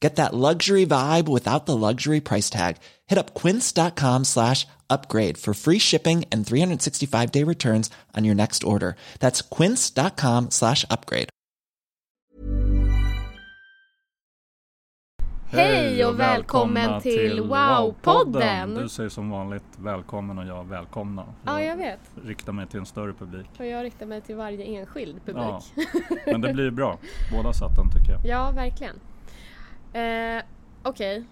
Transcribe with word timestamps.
Get 0.00 0.16
that 0.16 0.34
luxury 0.34 0.86
vibe 0.86 1.26
without 1.28 1.66
the 1.66 1.76
luxury 1.76 2.20
price 2.20 2.50
tag. 2.50 2.76
Hit 3.06 3.18
up 3.18 3.34
quince.com 3.34 4.24
slash 4.24 4.66
upgrade 4.90 5.38
for 5.38 5.54
free 5.54 5.78
shipping 5.78 6.24
and 6.30 6.46
365 6.46 7.32
day 7.32 7.44
returns 7.44 7.90
on 8.16 8.24
your 8.24 8.34
next 8.34 8.62
order. 8.64 8.94
That's 9.20 9.42
quince.com 9.42 10.50
slash 10.50 10.84
upgrade. 10.90 11.28
Hej 15.48 16.04
och 16.04 16.20
välkommen 16.20 17.00
till 17.00 17.40
Wow-podden! 17.40 18.74
Du 18.82 18.88
säger 18.88 19.08
som 19.08 19.30
vanligt 19.30 19.62
välkommen 19.78 20.38
och 20.38 20.46
jag 20.46 20.64
välkomna. 20.68 21.24
Ja, 21.44 21.62
jag 21.62 21.76
vet. 21.76 22.00
riktar 22.24 22.52
mig 22.52 22.66
till 22.66 22.80
en 22.80 22.86
större 22.86 23.12
publik. 23.12 23.46
Och 23.58 23.66
jag 23.66 23.84
riktar 23.84 24.06
mig 24.06 24.20
till 24.20 24.36
varje 24.36 24.64
enskild 24.64 25.16
publik. 25.26 25.36
Ja, 25.36 25.60
men 26.26 26.40
det 26.40 26.52
blir 26.52 26.70
bra. 26.70 26.98
Båda 27.32 27.52
sätten 27.52 27.90
tycker 27.90 28.12
jag. 28.12 28.20
Ja, 28.26 28.50
verkligen. 28.50 29.00
Eh, 29.96 30.42
Okej, 30.82 31.24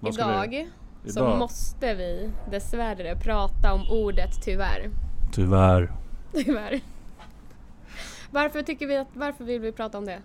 ska 0.00 0.08
idag, 0.08 0.48
vi- 1.04 1.10
så 1.12 1.18
idag? 1.20 1.38
måste 1.38 1.94
vi 1.94 2.30
dessvärre 2.50 3.16
prata 3.16 3.72
om 3.74 3.80
ordet 3.90 4.42
tyvärr. 4.44 4.90
Tyvärr. 5.32 5.92
Tyvärr. 6.32 6.80
Varför 8.30 8.62
tycker 8.62 8.86
vi 8.86 8.96
att, 8.96 9.08
varför 9.12 9.44
vill 9.44 9.60
vi 9.60 9.72
prata 9.72 9.98
om 9.98 10.04
det? 10.04 10.18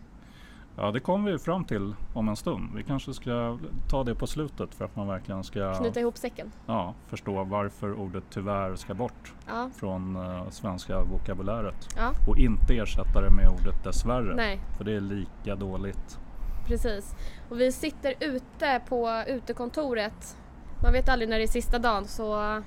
Ja, 0.77 0.91
det 0.91 0.99
kommer 0.99 1.31
vi 1.31 1.39
fram 1.39 1.65
till 1.65 1.95
om 2.13 2.29
en 2.29 2.35
stund. 2.35 2.69
Vi 2.75 2.83
kanske 2.83 3.13
ska 3.13 3.57
ta 3.89 4.03
det 4.03 4.15
på 4.15 4.27
slutet 4.27 4.75
för 4.75 4.85
att 4.85 4.95
man 4.95 5.07
verkligen 5.07 5.43
ska 5.43 5.73
Knyta 5.73 5.99
ihop 5.99 6.17
säcken? 6.17 6.51
ja, 6.65 6.93
förstå 7.07 7.43
varför 7.43 7.93
ordet 7.93 8.23
tyvärr 8.29 8.75
ska 8.75 8.93
bort 8.93 9.33
Ja. 9.47 9.69
från 9.75 10.15
eh, 10.15 10.49
svenska 10.49 11.03
vokabuläret. 11.03 11.87
Ja, 11.97 12.11
Och 12.29 12.37
inte 12.37 12.77
ersätta 12.77 13.21
det 13.21 13.29
med 13.31 13.47
ordet 13.49 13.83
dessvärre. 13.83 14.35
nej, 14.35 14.59
För 14.77 14.83
det 14.83 14.91
är 14.95 15.01
lika 15.01 15.55
dåligt. 15.55 16.19
Precis. 16.67 17.15
Och 17.49 17.59
vi 17.59 17.71
sitter 17.71 18.13
ute 18.19 18.81
på 18.89 19.23
utekontoret. 19.27 20.37
Man 20.83 20.93
vet 20.93 21.09
aldrig 21.09 21.29
när 21.29 21.37
det 21.37 21.43
är 21.43 21.47
sista 21.47 21.79
dagen 21.79 22.05
så... 22.07 22.61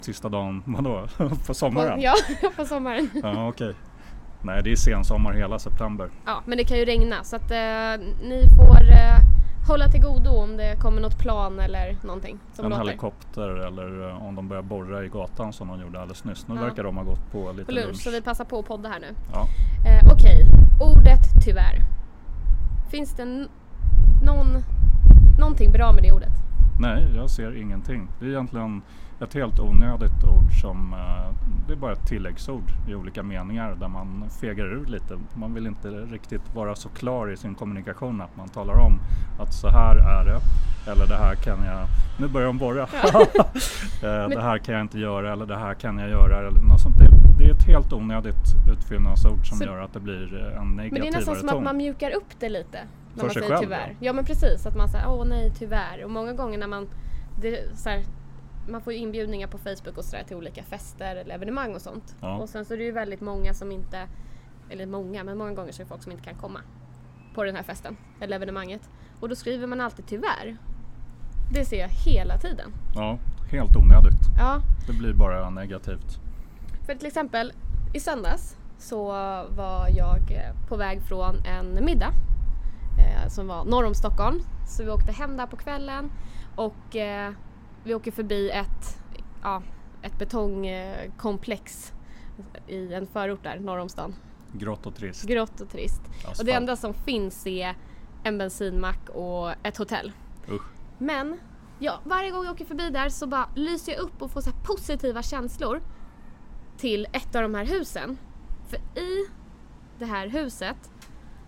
Sista 0.00 0.28
dagen, 0.28 0.62
vadå? 0.66 1.06
på 1.18 1.28
På, 1.46 1.54
sommaren? 1.54 2.00
ja, 2.00 2.14
på 2.56 2.64
sommaren. 2.64 3.10
Ja, 3.22 3.48
okej. 3.48 3.74
Nej, 4.42 4.62
det 4.62 4.72
är 4.72 4.76
sensommar 4.76 5.32
hela 5.32 5.58
september. 5.58 6.10
Ja, 6.26 6.42
men 6.46 6.58
det 6.58 6.64
kan 6.64 6.78
ju 6.78 6.84
regna 6.84 7.24
så 7.24 7.36
att 7.36 7.50
eh, 7.50 8.06
ni 8.22 8.44
får 8.56 8.90
eh, 8.90 9.18
hålla 9.68 9.88
till 9.88 10.02
godo 10.02 10.30
om 10.30 10.56
det 10.56 10.76
kommer 10.80 11.00
något 11.00 11.18
plan 11.18 11.60
eller 11.60 11.96
någonting 12.04 12.38
som 12.52 12.64
en 12.64 12.70
låter. 12.70 12.84
helikopter 12.84 13.48
eller 13.66 14.08
eh, 14.08 14.26
om 14.26 14.34
de 14.34 14.48
börjar 14.48 14.62
borra 14.62 15.04
i 15.04 15.08
gatan 15.08 15.52
som 15.52 15.68
de 15.68 15.80
gjorde 15.80 16.00
alldeles 16.00 16.24
nyss. 16.24 16.48
Nu 16.48 16.54
Ja. 16.54 16.60
verkar 16.60 16.82
de 16.84 16.96
ha 16.96 17.04
gått 17.04 17.32
på 17.32 17.52
lite 17.52 17.64
På 17.64 17.72
lunch, 17.72 17.86
lunch. 17.86 18.00
så 18.02 18.10
vi 18.10 18.22
passar 18.22 18.44
på 18.44 18.58
att 18.58 18.66
podda 18.66 18.88
här 18.88 19.00
nu. 19.00 19.14
Ja. 19.32 19.46
Eh, 19.90 20.12
Okej, 20.12 20.44
tyvärr. 20.78 20.80
Finns 22.90 23.14
det 23.14 23.48
någon, 24.22 24.62
någonting 25.38 25.72
bra 25.72 25.92
med 25.92 26.02
det 26.02 26.12
ordet? 26.12 26.32
Nej, 26.80 27.12
jag 27.16 27.30
ser 27.30 27.56
ingenting. 27.56 28.08
Det 28.18 28.26
är 28.26 28.28
egentligen 28.28 28.82
ett 29.20 29.34
helt 29.34 29.60
onödigt 29.60 30.24
ord 30.24 30.60
som 30.60 30.92
eh, 30.92 31.34
det 31.66 31.72
är 31.72 31.76
bara 31.76 31.92
ett 31.92 32.06
tilläggsord 32.06 32.72
i 32.88 32.94
olika 32.94 33.22
meningar 33.22 33.76
där 33.80 33.88
man 33.88 34.24
fegar 34.40 34.64
ur 34.64 34.86
lite. 34.86 35.18
Man 35.34 35.54
vill 35.54 35.66
inte 35.66 35.88
riktigt 35.88 36.54
vara 36.54 36.74
så 36.74 36.88
klar 36.88 37.30
i 37.30 37.36
sin 37.36 37.54
kommunikation 37.54 38.20
att 38.20 38.36
man 38.36 38.48
talar 38.48 38.74
om 38.74 39.00
att 39.38 39.54
så 39.54 39.68
här 39.68 39.96
är 39.96 40.24
det 40.24 40.40
eller 40.90 41.06
det 41.06 41.16
här 41.16 41.34
kan 41.34 41.64
jag, 41.64 41.86
nu 42.18 42.28
börjar 42.28 42.46
de 42.46 42.58
borra. 42.58 42.88
Eh, 44.02 44.28
det 44.28 44.42
här 44.42 44.58
kan 44.58 44.74
jag 44.74 44.84
inte 44.84 44.98
göra 44.98 45.32
eller 45.32 45.46
det 45.46 45.56
här 45.56 45.74
kan 45.74 45.98
jag 45.98 46.10
göra 46.10 46.38
eller 46.38 46.60
något 46.60 46.80
sånt. 46.80 46.98
Det, 46.98 47.08
helt 47.72 47.92
onödigt 47.92 48.54
utfyllnadsord 48.72 49.48
som 49.48 49.58
Så- 49.58 49.64
gör 49.64 49.80
att 49.80 49.92
det 49.92 50.00
blir 50.00 50.34
eh, 50.52 50.60
en 50.60 50.66
Men 50.68 50.76
det 50.76 50.82
är 50.82 50.84
negativare 50.84 51.10
nästan 51.18 51.36
som 51.36 51.48
ton. 51.48 51.58
att 51.58 51.64
man 51.64 51.76
mjukar 51.76 52.10
upp 52.10 52.40
det 52.40 52.48
lite. 52.48 52.78
När 52.78 53.16
För 53.16 53.22
man 53.22 53.30
sig 53.30 53.42
säger 53.42 53.48
själv, 53.56 53.62
tyvärr. 53.66 53.88
ja. 53.88 53.96
Ja. 54.00 54.12
men 54.12 54.24
precis, 54.24 54.66
att 54.66 54.76
man 54.76 54.88
säger 54.88 55.08
åh 55.08 55.24
nej 55.26 55.52
tyvärr. 55.58 56.04
Och 56.04 56.10
många 56.10 56.32
gånger 56.32 56.58
när 56.58 56.66
man 56.66 56.88
det, 57.40 57.78
så 57.78 57.88
här, 57.88 58.04
man 58.68 58.80
får 58.80 58.92
ju 58.92 58.98
inbjudningar 58.98 59.48
på 59.48 59.58
Facebook 59.58 59.96
och 59.98 60.04
sådär 60.04 60.24
till 60.24 60.36
olika 60.36 60.62
fester 60.62 61.16
eller 61.16 61.34
evenemang 61.34 61.74
och 61.74 61.80
sånt. 61.82 62.16
Ja. 62.20 62.36
Och 62.36 62.48
sen 62.48 62.64
så 62.64 62.74
är 62.74 62.78
det 62.78 62.84
ju 62.84 62.92
väldigt 62.92 63.20
många 63.20 63.54
som 63.54 63.72
inte, 63.72 64.06
eller 64.70 64.86
många, 64.86 65.24
men 65.24 65.38
många 65.38 65.52
gånger 65.52 65.72
så 65.72 65.82
är 65.82 65.84
det 65.84 65.88
folk 65.88 66.02
som 66.02 66.12
inte 66.12 66.24
kan 66.24 66.34
komma 66.34 66.60
på 67.34 67.44
den 67.44 67.56
här 67.56 67.62
festen 67.62 67.96
eller 68.20 68.36
evenemanget. 68.36 68.90
Och 69.20 69.28
då 69.28 69.34
skriver 69.34 69.66
man 69.66 69.80
alltid 69.80 70.06
tyvärr. 70.06 70.56
Det 71.54 71.64
ser 71.64 71.80
jag 71.80 71.88
hela 71.88 72.38
tiden. 72.38 72.72
Ja, 72.94 73.18
helt 73.50 73.76
onödigt. 73.76 74.20
Ja, 74.38 74.60
Det 74.86 74.92
blir 74.92 75.12
bara 75.14 75.50
negativt. 75.50 76.20
För 76.90 76.94
till 76.94 77.06
exempel 77.06 77.52
i 77.94 78.00
söndags 78.00 78.56
så 78.78 79.04
var 79.50 79.88
jag 79.96 80.32
eh, 80.32 80.68
på 80.68 80.76
väg 80.76 81.02
från 81.02 81.44
en 81.44 81.84
middag 81.84 82.12
eh, 82.98 83.28
som 83.28 83.46
var 83.46 83.64
norr 83.64 83.84
om 83.84 83.94
Stockholm. 83.94 84.40
Så 84.68 84.84
vi 84.84 84.90
åkte 84.90 85.12
hem 85.12 85.36
där 85.36 85.46
på 85.46 85.56
kvällen 85.56 86.10
och 86.56 86.96
eh, 86.96 87.32
vi 87.84 87.94
åker 87.94 88.12
förbi 88.12 88.50
ett, 88.50 89.02
ja, 89.42 89.62
ett 90.02 90.18
betongkomplex 90.18 91.92
i 92.66 92.94
en 92.94 93.06
förort 93.06 93.42
där 93.42 93.58
norr 93.58 93.78
om 93.78 93.88
stan. 93.88 94.14
Grått 94.52 94.86
och 94.86 94.94
trist. 94.94 95.24
Grått 95.24 95.60
och 95.60 95.68
trist. 95.68 96.02
Och 96.06 96.30
Asfalt. 96.30 96.46
det 96.46 96.52
enda 96.52 96.76
som 96.76 96.94
finns 96.94 97.46
är 97.46 97.76
en 98.24 98.38
bensinmack 98.38 99.08
och 99.08 99.52
ett 99.62 99.76
hotell. 99.76 100.12
Usch. 100.48 100.62
Men 100.98 101.38
ja, 101.78 102.00
varje 102.04 102.30
gång 102.30 102.44
jag 102.44 102.52
åker 102.52 102.64
förbi 102.64 102.90
där 102.90 103.08
så 103.08 103.26
bara 103.26 103.48
lyser 103.54 103.92
jag 103.92 104.00
upp 104.00 104.22
och 104.22 104.30
får 104.30 104.40
så 104.40 104.50
positiva 104.64 105.22
känslor 105.22 105.82
till 106.80 107.06
ett 107.12 107.34
av 107.36 107.42
de 107.42 107.54
här 107.54 107.64
husen. 107.66 108.18
För 108.68 108.78
i 109.00 109.26
det 109.98 110.04
här 110.06 110.28
huset 110.28 110.76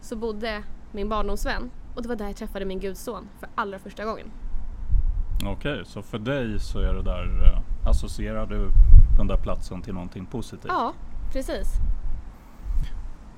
så 0.00 0.16
bodde 0.16 0.62
min 0.92 1.08
barndomsvän 1.08 1.70
och 1.94 2.02
det 2.02 2.08
var 2.08 2.16
där 2.16 2.26
jag 2.26 2.36
träffade 2.36 2.64
min 2.64 2.80
gudson 2.80 3.28
för 3.40 3.48
allra 3.54 3.78
första 3.78 4.04
gången. 4.04 4.26
Okej, 5.46 5.82
så 5.84 6.02
för 6.02 6.18
dig 6.18 6.60
så 6.60 6.78
är 6.78 6.94
det 6.94 7.02
där, 7.02 7.44
eh, 7.52 7.88
associerar 7.88 8.46
du 8.46 8.68
den 9.18 9.26
där 9.26 9.36
platsen 9.36 9.82
till 9.82 9.94
någonting 9.94 10.26
positivt? 10.26 10.64
Ja, 10.68 10.92
precis. 11.32 11.68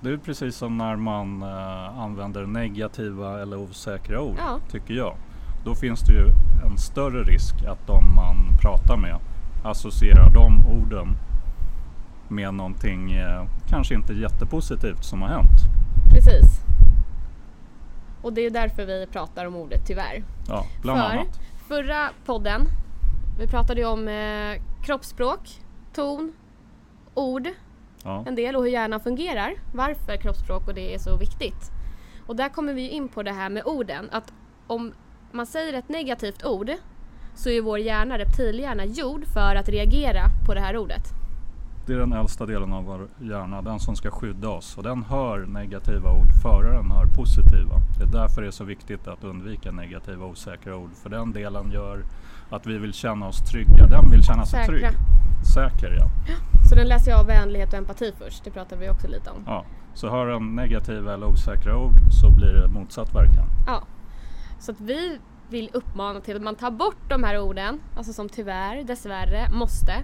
Det 0.00 0.10
är 0.10 0.16
precis 0.16 0.56
som 0.56 0.78
när 0.78 0.96
man 0.96 1.42
eh, 1.42 1.98
använder 1.98 2.46
negativa 2.46 3.42
eller 3.42 3.56
osäkra 3.56 4.20
ord, 4.20 4.36
Ja. 4.38 4.58
tycker 4.70 4.94
jag. 4.94 5.16
Då 5.64 5.74
finns 5.74 6.00
det 6.00 6.12
ju 6.12 6.26
en 6.66 6.78
större 6.78 7.22
risk 7.22 7.54
att 7.64 7.86
de 7.86 8.14
man 8.16 8.36
pratar 8.62 8.96
med 8.96 9.18
associerar 9.64 10.30
de 10.30 10.66
orden 10.66 11.08
med 12.34 12.54
någonting 12.54 13.12
eh, 13.12 13.44
kanske 13.68 13.94
inte 13.94 14.12
jättepositivt 14.12 15.04
som 15.04 15.22
har 15.22 15.28
hänt. 15.28 15.58
Precis. 16.14 16.60
Och 18.22 18.32
det 18.32 18.40
är 18.46 18.50
därför 18.50 18.86
vi 18.86 19.06
pratar 19.12 19.46
om 19.46 19.56
ordet 19.56 19.86
tyvärr. 19.86 20.24
Ja, 20.48 20.66
bland 20.82 20.98
För 21.00 21.06
annat. 21.10 21.40
förra 21.68 22.10
podden, 22.26 22.60
vi 23.38 23.46
pratade 23.46 23.80
ju 23.80 23.86
om 23.86 24.08
eh, 24.08 24.62
kroppsspråk, 24.82 25.60
ton, 25.94 26.32
ord 27.14 27.48
Ja. 28.04 28.24
en 28.26 28.34
del 28.34 28.56
och 28.56 28.62
hur 28.62 28.70
hjärnan 28.70 29.00
fungerar. 29.00 29.54
Varför 29.74 30.16
kroppsspråk 30.16 30.68
och 30.68 30.74
det 30.74 30.94
är 30.94 30.98
så 30.98 31.16
viktigt. 31.16 31.70
Och 32.26 32.36
där 32.36 32.48
kommer 32.48 32.72
vi 32.74 32.88
in 32.88 33.08
på 33.08 33.22
det 33.22 33.32
här 33.32 33.50
med 33.50 33.62
orden. 33.66 34.08
Att 34.12 34.32
om 34.66 34.92
man 35.32 35.46
säger 35.46 35.72
ett 35.78 35.88
negativt 35.88 36.44
ord 36.44 36.70
så 37.34 37.50
är 37.50 37.60
vår 37.60 37.78
hjärna, 37.78 38.18
reptilhjärna, 38.18 38.84
gjord 38.84 39.24
för 39.26 39.54
att 39.54 39.68
reagera 39.68 40.22
på 40.46 40.54
det 40.54 40.60
här 40.60 40.76
ordet. 40.76 41.02
Det 41.86 41.92
är 41.92 41.98
den 41.98 42.12
äldsta 42.12 42.46
delen 42.46 42.72
av 42.72 42.84
vår 42.84 43.08
hjärna, 43.20 43.62
den 43.62 43.80
som 43.80 43.96
ska 43.96 44.10
skydda 44.10 44.48
oss. 44.48 44.76
Och 44.76 44.82
den 44.82 45.02
hör 45.02 45.46
negativa 45.46 46.10
ord 46.12 46.28
före 46.42 46.76
den 46.76 46.90
hör 46.90 47.06
positiva. 47.06 47.74
Det 47.98 48.02
är 48.04 48.22
därför 48.22 48.42
det 48.42 48.46
är 48.46 48.50
så 48.50 48.64
viktigt 48.64 49.08
att 49.08 49.24
undvika 49.24 49.70
negativa 49.72 50.24
och 50.24 50.30
osäkra 50.30 50.76
ord. 50.76 50.90
För 51.02 51.10
den 51.10 51.32
delen 51.32 51.70
gör 51.72 52.02
att 52.50 52.66
vi 52.66 52.78
vill 52.78 52.92
känna 52.92 53.26
oss 53.28 53.50
trygga. 53.50 53.86
Den 53.86 54.10
vill 54.10 54.22
känna 54.24 54.46
sig 54.46 54.64
Säkra. 54.66 54.78
trygg. 54.78 54.98
Säker 55.54 55.96
ja. 55.98 56.06
Så 56.68 56.74
den 56.74 56.86
läser 56.88 57.10
jag 57.10 57.20
av 57.20 57.26
vänlighet 57.26 57.72
och 57.72 57.78
empati 57.78 58.12
först. 58.18 58.44
Det 58.44 58.50
pratade 58.50 58.80
vi 58.80 58.90
också 58.90 59.08
lite 59.08 59.30
om. 59.30 59.42
ja. 59.46 59.64
Så 59.94 60.10
hör 60.10 60.26
en 60.26 60.54
negativa 60.56 61.14
eller 61.14 61.26
osäkra 61.26 61.76
ord 61.78 61.92
så 62.20 62.30
blir 62.30 62.52
det 62.52 62.68
motsatt 62.68 63.14
verkan. 63.14 63.46
Ja. 63.66 63.82
Så 64.58 64.72
att 64.72 64.80
vi 64.80 65.18
vill 65.48 65.70
uppmana 65.72 66.20
till 66.20 66.36
att 66.36 66.42
man 66.42 66.54
tar 66.54 66.70
bort 66.70 66.96
de 67.08 67.24
här 67.24 67.38
orden, 67.40 67.80
alltså 67.96 68.12
som 68.12 68.28
tyvärr, 68.28 68.84
dessvärre, 68.84 69.48
måste, 69.52 69.94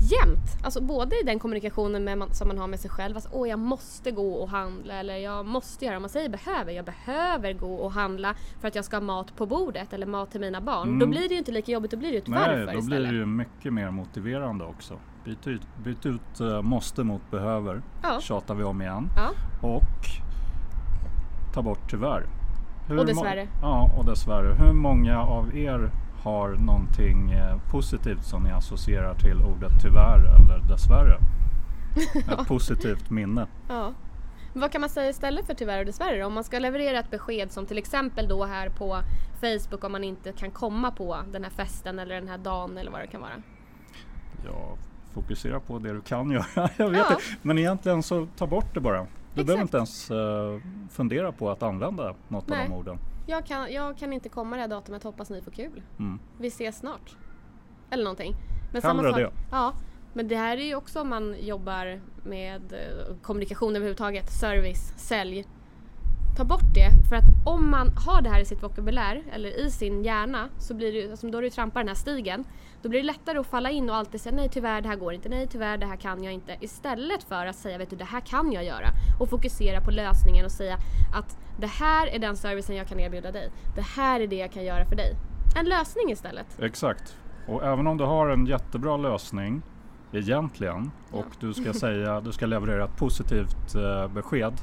jämt. 0.00 0.64
Alltså 0.64 0.80
både 0.80 1.20
i 1.20 1.22
den 1.22 1.38
kommunikationen 1.38 2.04
med 2.04 2.24
som 2.30 2.48
man 2.48 2.58
har 2.58 2.66
med 2.66 2.80
sig 2.80 2.90
själv, 2.90 3.16
alltså 3.16 3.30
åh 3.32 3.48
jag 3.48 3.58
måste 3.58 4.10
gå 4.10 4.34
och 4.34 4.48
handla 4.48 4.94
eller 4.94 5.16
jag 5.16 5.46
måste 5.46 5.84
göra, 5.84 5.96
om 5.96 6.02
man 6.02 6.08
säger 6.08 6.28
behöver, 6.28 6.72
jag 6.72 6.84
behöver 6.84 7.52
gå 7.52 7.74
och 7.74 7.92
handla 7.92 8.34
för 8.60 8.68
att 8.68 8.74
jag 8.74 8.84
ska 8.84 8.96
ha 8.96 9.00
mat 9.00 9.36
på 9.36 9.46
bordet 9.46 9.92
eller 9.92 10.06
mat 10.06 10.30
till 10.30 10.40
mina 10.40 10.60
barn. 10.60 10.88
Mm. 10.88 10.98
Då 10.98 11.06
blir 11.06 11.28
det 11.28 11.34
ju 11.34 11.38
inte 11.38 11.52
lika 11.52 11.72
jobbigt, 11.72 11.90
då 11.90 11.96
blir 11.96 12.08
det 12.08 12.14
ju 12.14 12.18
ett 12.18 12.28
varför 12.28 12.56
Nej, 12.56 12.74
då 12.74 12.78
istället. 12.78 12.86
blir 12.86 13.12
det 13.12 13.18
ju 13.18 13.26
mycket 13.26 13.72
mer 13.72 13.90
motiverande 13.90 14.64
också. 14.64 14.94
Byt 15.24 15.46
ut, 15.46 15.62
byt 15.84 16.06
ut 16.06 16.40
eh, 16.40 16.62
måste 16.62 17.04
mot 17.04 17.30
behöver. 17.30 17.82
Ja. 18.02 18.20
Tjatar 18.20 18.54
vi 18.54 18.64
om 18.64 18.82
igen. 18.82 19.08
Ja. 19.16 19.30
Och 19.68 19.82
ta 21.54 21.62
bort 21.62 21.90
tyvärr. 21.90 22.26
Hur 22.88 22.98
Och 22.98 23.06
dessvärre. 23.06 23.48
Ja, 23.62 23.90
och 23.98 24.04
dessvärre. 24.04 24.54
Hur 24.54 24.72
många 24.72 25.22
av 25.22 25.56
er 25.56 25.90
har 26.22 26.48
någonting 26.48 27.30
eh, 27.30 27.56
positivt 27.70 28.24
som 28.24 28.42
ni 28.42 28.50
associerar 28.50 29.14
till 29.14 29.42
ordet 29.42 29.72
tyvärr 29.82 30.18
eller 30.18 30.58
dessvärre? 30.68 31.18
Ett 32.40 32.48
positivt 32.48 33.10
minne. 33.10 33.46
Ja. 33.68 33.92
Vad 34.52 34.72
kan 34.72 34.80
man 34.80 34.90
säga 34.90 35.10
istället 35.10 35.46
för 35.46 35.54
tyvärr 35.54 35.78
och 35.80 35.86
dessvärre? 35.86 36.24
Om 36.24 36.32
man 36.34 36.44
ska 36.44 36.58
leverera 36.58 36.98
ett 36.98 37.10
besked 37.10 37.52
som 37.52 37.66
till 37.66 37.78
exempel 37.78 38.28
då 38.28 38.44
här 38.44 38.68
på 38.68 38.98
Facebook 39.40 39.84
om 39.84 39.92
man 39.92 40.04
inte 40.04 40.32
kan 40.32 40.50
komma 40.50 40.90
på 40.90 41.18
den 41.32 41.44
här 41.44 41.50
festen 41.50 41.98
eller 41.98 42.14
den 42.14 42.28
här 42.28 42.38
dagen 42.38 42.78
eller 42.78 42.90
vad 42.90 43.00
det 43.00 43.06
kan 43.06 43.20
vara. 43.20 43.32
Ja, 44.44 44.76
fokusera 45.14 45.60
på 45.60 45.78
det 45.78 45.92
du 45.92 46.00
kan 46.00 46.30
göra. 46.54 46.68
Jag 46.76 46.88
vet 46.90 46.98
Ja. 46.98 47.10
inte. 47.10 47.22
Men 47.42 47.58
egentligen 47.58 48.02
så 48.02 48.26
ta 48.36 48.46
bort 48.46 48.74
det 48.74 48.80
bara. 48.80 49.06
Du 49.34 49.44
behöver 49.44 49.64
Exakt. 49.64 49.68
inte 49.68 49.76
ens 49.76 50.10
eh, 50.10 50.60
fundera 50.90 51.32
på 51.32 51.50
att 51.50 51.62
använda 51.62 52.14
något 52.28 52.48
Nej. 52.48 52.62
av 52.62 52.68
de 52.68 52.74
orden. 52.74 52.98
Jag 53.30 53.46
kan, 53.46 53.72
jag 53.72 53.98
kan 53.98 54.12
inte 54.12 54.28
komma 54.28 54.56
det 54.56 54.62
här 54.62 54.68
datumet, 54.68 55.02
hoppas 55.02 55.30
ni 55.30 55.42
får 55.42 55.50
kul. 55.50 55.82
Mm. 55.98 56.18
Vi 56.38 56.48
ses 56.48 56.78
snart. 56.78 57.16
Eller 57.90 58.04
någonting. 58.04 58.36
Men 58.72 58.82
Hellre 58.82 59.12
det. 59.12 59.32
Ja, 59.50 59.74
men 60.12 60.28
det 60.28 60.36
här 60.36 60.56
är 60.56 60.62
ju 60.62 60.74
också 60.74 61.00
om 61.00 61.08
man 61.08 61.36
jobbar 61.40 62.00
med 62.24 62.72
eh, 62.72 63.16
kommunikation 63.22 63.76
överhuvudtaget, 63.76 64.32
service, 64.32 64.92
sälj. 64.96 65.44
Ta 66.38 66.44
bort 66.44 66.74
det, 66.74 66.90
för 67.08 67.16
att 67.16 67.24
om 67.44 67.70
man 67.70 67.88
har 67.96 68.22
det 68.22 68.30
här 68.30 68.40
i 68.40 68.44
sitt 68.44 68.62
vokabulär 68.62 69.22
eller 69.32 69.66
i 69.66 69.70
sin 69.70 70.04
hjärna 70.04 70.48
så 70.58 70.74
blir 70.74 70.92
det 70.92 71.10
alltså 71.10 71.30
då 71.30 71.40
du 71.40 71.50
trampar 71.50 71.80
den 71.80 71.88
här 71.88 71.94
stigen, 71.94 72.44
då 72.82 72.88
blir 72.88 73.00
det 73.00 73.06
lättare 73.06 73.38
att 73.38 73.46
falla 73.46 73.70
in 73.70 73.90
och 73.90 73.96
alltid 73.96 74.20
säga 74.20 74.36
nej 74.36 74.48
tyvärr 74.48 74.80
det 74.80 74.88
här 74.88 74.96
går 74.96 75.12
inte, 75.12 75.28
nej 75.28 75.46
tyvärr 75.46 75.78
det 75.78 75.86
här 75.86 75.96
kan 75.96 76.24
jag 76.24 76.32
inte. 76.32 76.56
Istället 76.60 77.22
för 77.22 77.46
att 77.46 77.56
säga 77.56 77.78
vet 77.78 77.90
du 77.90 77.96
det 77.96 78.04
här 78.04 78.20
kan 78.20 78.52
jag 78.52 78.64
göra 78.64 78.88
och 79.20 79.30
fokusera 79.30 79.80
på 79.80 79.90
lösningen 79.90 80.44
och 80.44 80.50
säga 80.50 80.78
att 81.14 81.36
det 81.60 81.66
här 81.66 82.06
är 82.06 82.18
den 82.18 82.36
servicen 82.36 82.76
jag 82.76 82.86
kan 82.86 83.00
erbjuda 83.00 83.32
dig. 83.32 83.50
Det 83.76 83.86
här 83.96 84.20
är 84.20 84.26
det 84.26 84.36
jag 84.36 84.52
kan 84.52 84.64
göra 84.64 84.84
för 84.84 84.96
dig. 84.96 85.14
En 85.56 85.66
lösning 85.66 86.10
istället. 86.10 86.62
Exakt. 86.62 87.16
Och 87.48 87.64
även 87.64 87.86
om 87.86 87.96
du 87.96 88.04
har 88.04 88.28
en 88.28 88.46
jättebra 88.46 88.96
lösning 88.96 89.62
egentligen 90.12 90.90
och 91.10 91.26
du 91.40 91.54
ska 91.54 91.72
säga, 91.86 92.20
du 92.20 92.32
ska 92.32 92.46
leverera 92.46 92.84
ett 92.84 92.96
positivt 92.96 93.74
eh, 93.74 94.08
besked. 94.08 94.54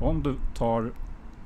Om 0.00 0.22
du 0.22 0.34
tar 0.54 0.90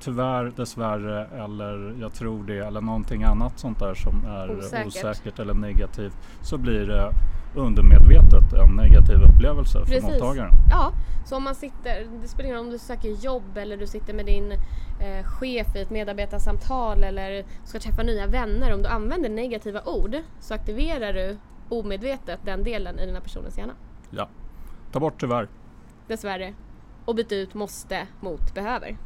tyvärr, 0.00 0.52
dessvärre 0.56 1.26
eller 1.44 1.94
jag 2.00 2.12
tror 2.12 2.44
det 2.44 2.58
eller 2.58 2.80
någonting 2.80 3.22
annat 3.22 3.58
sånt 3.58 3.78
där 3.78 3.94
som 3.94 4.24
är 4.26 4.58
Osäkert. 4.58 4.86
osäkert 4.86 5.38
eller 5.38 5.54
negativt 5.54 6.16
så 6.42 6.58
blir 6.58 6.86
det 6.86 7.12
undermedvetet 7.56 8.52
en 8.52 8.76
negativ 8.76 9.16
upplevelse 9.22 9.78
för 9.78 9.86
Precis. 9.86 10.02
mottagaren. 10.10 10.50
Ja, 10.70 10.92
så 11.26 11.36
om 11.36 11.42
man 11.44 11.54
sitter, 11.54 12.06
det 12.22 12.28
spelar 12.28 12.44
ingen 12.44 12.56
roll 12.56 12.66
om 12.66 12.72
du 12.72 12.78
söker 12.78 13.08
jobb 13.08 13.56
eller 13.56 13.76
du 13.76 13.86
sitter 13.86 14.14
med 14.14 14.26
din 14.26 14.52
eh, 14.52 15.24
chef 15.24 15.76
i 15.76 15.80
ett 15.80 15.90
medarbetarsamtal 15.90 17.04
eller 17.04 17.44
ska 17.64 17.78
träffa 17.78 18.02
nya 18.02 18.26
vänner. 18.26 18.74
Om 18.74 18.82
du 18.82 18.88
använder 18.88 19.28
negativa 19.28 19.80
ord 19.84 20.16
så 20.40 20.54
aktiverar 20.54 21.12
du 21.12 21.36
omedvetet 21.68 22.40
den 22.44 22.64
delen 22.64 22.98
i 22.98 23.06
den 23.06 23.14
här 23.14 23.22
personens 23.22 23.58
hjärna. 23.58 23.72
Ja. 24.10 24.28
Ta 24.92 25.00
bort 25.00 25.20
tyvärr. 25.20 25.48
Dessvärre. 26.06 26.54
Och 27.04 27.14
byta 27.14 27.34
ut 27.34 27.54
måste 27.54 28.06
mot 28.20 28.54
behöver. 28.54 28.96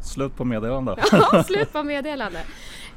Slut 0.00 0.36
på 0.36 0.44
meddelande. 0.44 0.96
Ja, 1.12 1.44
slut 1.46 1.72
på 1.72 1.82
meddelande. 1.82 2.38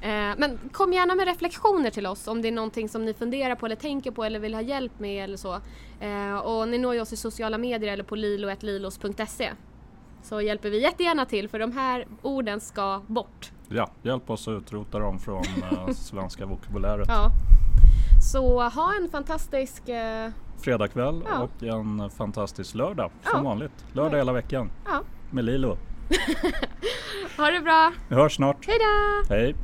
Eh, 0.02 0.10
men 0.38 0.60
kom 0.72 0.94
gärna 0.94 1.16
med 1.16 1.28
reflektioner 1.28 1.90
till 1.90 2.06
oss 2.06 2.28
om 2.28 2.42
det 2.42 2.48
är 2.48 2.52
någonting 2.52 2.90
som 2.90 3.06
ni 3.06 3.14
funderar 3.14 3.56
på 3.56 3.66
eller 3.66 3.76
tänker 3.76 4.12
på 4.12 4.24
eller 4.24 4.40
vill 4.40 4.54
ha 4.54 4.62
hjälp 4.62 5.00
med 5.00 5.24
eller 5.24 5.38
så. 5.38 5.54
Eh, 6.00 6.38
och 6.38 6.68
ni 6.68 6.78
når 6.78 6.94
ju 6.94 7.02
oss 7.02 7.14
i 7.14 7.18
sociala 7.18 7.58
medier 7.58 7.94
eller 7.94 8.04
på 8.04 8.16
lilo.lilos.se. 8.16 9.52
Så 10.24 10.42
hjälper 10.42 10.70
vi 10.70 10.82
jättegärna 10.82 11.26
till 11.26 11.50
för 11.50 11.60
de 11.60 11.72
här 11.72 12.08
orden 12.22 12.60
ska 12.62 13.02
bort. 13.08 13.52
Ja, 13.70 13.92
hjälp 14.02 14.30
oss 14.30 14.48
att 14.48 14.52
utrota 14.52 15.00
dem 15.00 15.20
från 15.20 15.44
eh, 15.72 15.94
svenska 15.94 16.46
vokabuläret. 16.46 17.08
Ja. 17.08 17.32
Så 18.32 18.62
ha 18.70 18.94
en 18.96 19.10
fantastisk... 19.10 19.90
Eh, 19.90 20.30
Fredagkväll 20.62 21.24
Ja. 21.30 21.40
och 21.40 21.64
en 21.64 22.10
fantastisk 22.10 22.76
lördag 22.76 23.12
som 23.24 23.32
Ja. 23.38 23.42
vanligt. 23.44 23.72
Lördag 23.94 24.18
hela 24.18 24.34
veckan 24.34 24.72
ja. 24.86 25.02
med 25.32 25.46
Lilo. 25.46 25.78
Ha 27.38 27.52
det 27.52 27.60
bra! 27.60 27.94
Vi 28.10 28.16
hörs 28.16 28.36
snart. 28.36 28.58
Hej 28.68 28.78
då! 28.80 29.34
Hej! 29.36 29.56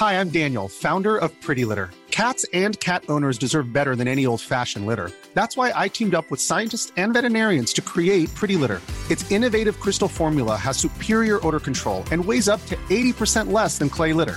Hi, 0.00 0.14
I'm 0.14 0.30
Daniel, 0.30 0.68
founder 0.68 1.18
of 1.24 1.30
Pretty 1.46 1.64
Litter. 1.64 1.88
Cats 2.10 2.46
and 2.54 2.80
cat 2.80 3.02
owners 3.08 3.38
deserve 3.38 3.72
better 3.72 3.94
than 3.96 4.08
any 4.08 4.26
old 4.26 4.40
fashioned 4.40 4.86
litter. 4.86 5.10
That's 5.34 5.56
why 5.56 5.72
I 5.86 5.88
teamed 5.88 6.14
up 6.14 6.24
with 6.30 6.40
scientists 6.40 6.92
and 6.96 7.14
veterinarians 7.14 7.72
to 7.74 7.82
create 7.82 8.34
Pretty 8.34 8.56
Litter. 8.56 8.80
Its 9.10 9.30
innovative 9.30 9.78
crystal 9.80 10.08
formula 10.08 10.56
has 10.56 10.76
superior 10.78 11.38
odor 11.46 11.60
control 11.60 12.02
and 12.12 12.24
weighs 12.24 12.48
up 12.48 12.60
to 12.66 12.76
80% 12.88 13.52
less 13.52 13.78
than 13.78 13.88
clay 13.90 14.12
litter. 14.12 14.36